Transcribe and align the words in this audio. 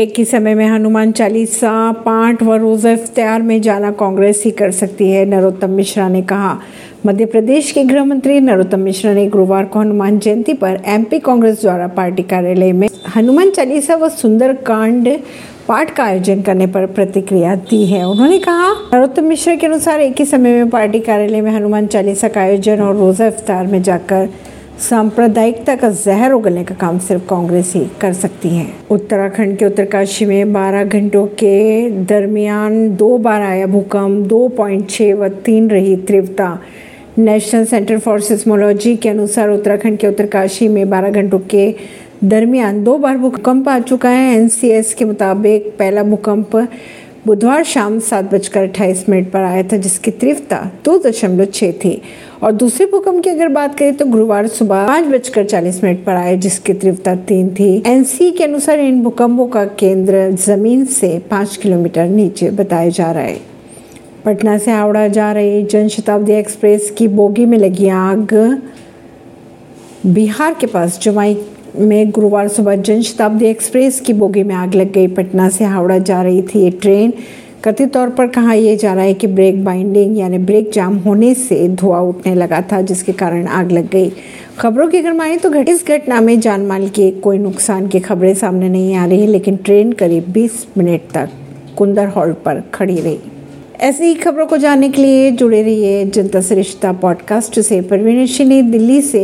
एक 0.00 0.12
ही 0.18 0.24
समय 0.24 0.54
में 0.54 0.66
हनुमान 0.66 1.10
चालीसा 1.12 1.70
पाठ 1.92 2.42
व 2.42 2.54
रोजा 2.54 2.90
इफ्तार 2.90 3.42
में 3.42 3.60
जाना 3.62 3.90
कांग्रेस 3.90 4.42
ही 4.44 4.50
कर 4.50 4.70
सकती 4.70 5.10
है, 5.10 5.24
नरोत्तम 5.24 5.70
मिश्रा 5.70 6.08
ने 6.08 6.22
कहा। 6.22 6.56
मध्य 7.06 7.24
प्रदेश 7.24 7.72
के 7.72 7.82
गृह 7.84 8.04
मंत्री 8.04 8.38
नरोत्तम 8.40 8.80
मिश्रा 8.80 9.12
ने 9.14 9.26
गुरुवार 9.26 9.64
को 9.64 9.80
हनुमान 9.80 10.18
जयंती 10.18 10.54
पर 10.54 10.80
एमपी 10.86 11.18
कांग्रेस 11.18 11.60
द्वारा 11.60 11.86
पार्टी 11.88 12.22
कार्यालय 12.22 12.72
में 12.72 12.88
हनुमान 13.16 13.50
चालीसा 13.50 13.96
व 13.96 14.08
सुंदर 14.08 14.52
कांड 14.66 15.08
पाठ 15.68 15.94
का 15.94 16.04
आयोजन 16.04 16.42
करने 16.42 16.66
पर 16.66 16.86
प्रतिक्रिया 16.86 17.54
दी 17.54 17.84
है। 17.86 18.02
उन्होंने 18.04 18.38
कहा, 18.38 18.70
नरोत्तम 18.94 19.24
मिश्रा 19.24 19.54
के 19.54 19.66
अनुसार 19.66 20.00
एक 20.00 20.14
ही 20.18 20.24
समय 20.24 20.54
में 20.54 20.70
पार्टी 20.70 21.00
कार्यालय 21.00 21.40
में 21.40 21.50
हनुमान 21.50 21.86
चालीसा 21.86 22.28
का 22.28 22.40
आयोजन 22.40 22.80
और 22.80 22.96
रोजा 22.96 23.26
इफ्तार 23.26 23.66
में 23.66 23.82
जाकर 23.82 24.28
सांप्रदायिकता 24.80 25.74
का 25.76 25.88
जहर 25.90 26.32
उगलने 26.32 26.64
का 26.64 26.74
काम 26.74 26.98
सिर्फ़ 26.98 27.22
कांग्रेस 27.28 27.72
ही 27.76 27.84
कर 28.00 28.12
सकती 28.12 28.48
है। 28.48 28.66
उत्तराखंड 28.90 29.58
के 29.58 29.64
उत्तरकाशी 29.66 30.24
में 30.24 30.52
12 30.52 30.84
घंटों 30.84 31.26
के 31.26 31.90
दरमियान 31.90 32.96
दो 32.96 33.18
बार 33.18 33.42
आया 33.42 33.66
भूकंप 33.66 34.26
2.6 34.28 35.12
व 35.14 35.28
तीन 35.28 35.70
रही 35.70 35.96
तीव्रता। 35.96 36.58
नेशनल 37.18 37.64
सेंटर 37.64 37.98
फॉर 37.98 38.20
सिस्मोलॉजी 38.20 38.96
के 38.96 39.08
अनुसार 39.08 39.50
उत्तराखंड 39.50 39.98
के 39.98 40.06
उत्तरकाशी 40.06 40.68
में 40.68 40.90
12 40.90 41.10
घंटों 41.10 41.38
के 41.38 41.74
दरमियान 42.24 42.84
दो 42.84 42.98
बार 42.98 43.16
भूकंप 43.18 43.68
आ 43.68 43.78
चुका 43.78 44.08
है। 44.08 44.34
एनसीएस 44.34 44.94
के 44.94 45.04
मुताबिक 45.04 45.74
पहला 45.78 46.02
भूकंप 46.02 46.56
बुधवार 47.26 47.64
शाम 47.64 47.98
सात 48.00 48.24
बजकर 48.24 48.62
अट्ठाईस 48.62 49.04
मिनट 49.08 49.30
पर 49.30 49.40
आया 49.40 49.62
था, 49.62 49.76
जिसकी 49.76 50.10
तीव्रता 50.10 50.58
दो 50.84 50.96
दशमलव 50.98 51.44
छः 51.44 51.72
थी। 51.72 52.00
और 52.42 52.52
दूसरे 52.52 52.86
भूकंप 52.86 53.22
की 53.24 53.30
अगर 53.30 53.48
बात 53.48 53.74
करें 53.78 53.94
तो 53.94 54.04
गुरुवार 54.06 54.46
सुबह 54.48 54.86
पाँच 54.86 55.06
बजकर 55.06 55.44
चालीस 55.44 55.82
मिनट 55.84 56.04
पर 56.04 56.12
आया, 56.12 56.34
जिसकी 56.36 56.72
तीव्रता 56.74 57.14
तीन 57.28 57.48
थी। 57.54 57.82
एनसी 57.86 58.30
के 58.30 58.44
अनुसार 58.44 58.80
इन 58.80 59.02
भूकंपों 59.02 59.46
का 59.46 59.64
केंद्र 59.64 60.30
ज़मीन 60.36 60.84
से 60.86 61.18
पाँच 61.30 61.56
किलोमीटर 61.56 62.08
नीचे 62.08 62.50
बताया 62.50 62.88
जा 62.88 63.10
रहा 63.12 63.22
है। 63.22 63.38
पटना 64.24 64.56
से 64.58 64.70
हावड़ा 64.70 65.06
जा 65.08 65.30
रही 65.32 65.62
जन 65.62 65.88
शताब्दी 65.88 66.32
एक्सप्रेस 66.32 66.90
की 66.90 67.08
बोगी 67.08 67.46
में 67.46 67.58
लगी 67.58 67.88
आग। 67.88 68.34
बिहार 70.06 70.54
के 70.54 70.66
पास 70.66 70.98
जुमाई 71.02 71.34
में 71.78 72.10
गुरुवार 72.10 72.48
सुबह 72.48 72.76
जन 72.76 73.00
शताब्दी 73.00 73.44
एक्सप्रेस 73.44 74.00
की 74.00 74.12
बोगी 74.12 74.42
में 74.42 74.54
आग 74.54 74.74
लग 74.74 74.92
गई। 74.92 75.06
पटना 75.06 75.48
से 75.48 75.64
हावड़ा 75.64 75.98
जा 75.98 76.22
रही 76.22 76.42
थी 76.42 76.64
ये 76.64 76.70
ट्रेन। 76.70 77.12
कथित 77.64 77.92
तौर 77.92 78.08
पर 78.08 78.26
कहा 78.26 78.52
यह 78.52 78.76
जा 78.76 78.94
रहा 78.94 79.04
है 79.04 79.14
कि 79.14 79.26
ब्रेक 79.26 79.64
बाइंडिंग 79.64 80.18
यानी 80.18 80.38
ब्रेक 80.38 80.70
जाम 80.70 80.96
होने 80.96 81.34
से 81.34 81.68
धुआँ 81.68 82.02
उठने 82.02 82.34
लगा 82.34 82.60
था, 82.60 82.80
जिसके 82.80 83.12
कारण 83.12 83.46
आग 83.46 83.72
लग 83.72 83.90
गई। 83.90 84.12
खबरों 84.58 84.88
की 84.88 84.98
अगर 84.98 85.12
माने 85.12 85.36
तो 85.36 85.50
घट, 85.50 85.68
इस 85.68 85.84
घटना 85.88 86.20
में 86.20 86.40
जान 86.40 86.60
माल 86.60 86.88
के 86.88 87.10
कोई 87.10 87.38
नुकसान 87.38 87.86
की 87.86 88.00
खबरें 88.00 88.34
सामने 88.34 88.68
नहीं 88.68 88.94
आ 88.94 89.06
रही 89.06 89.20
है 89.20 89.26
लेकिन 89.26 89.56
ट्रेन 89.56 89.92
करीब 89.92 90.24
20 90.28 90.66
मिनट 90.78 91.00
तक 91.14 91.28
कुंदर 91.76 92.06
हॉल्ट 92.06 92.36
पर 92.36 92.62
खड़ी 92.74 93.00
रही। 93.00 93.18
ऐसी 93.80 94.04
ही 94.04 94.14
खबरों 94.14 94.46
को 94.46 94.56
जानने 94.56 94.88
के 94.88 95.02
लिए 95.02 95.30
जुड़े 95.30 95.62
रहिए 95.62 96.04
जनता 96.04 96.40
से 96.40 96.54
रिश्ता 96.54 96.92
पॉडकास्ट 96.92 97.60
से। 97.60 97.80
परवीन 97.80 98.70
दिल्ली 98.70 99.02
से। 99.02 99.18